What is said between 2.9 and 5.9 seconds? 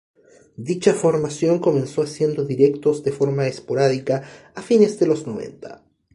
de forma esporádica a finales de los noventa.